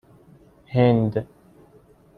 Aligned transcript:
هند 0.73 1.13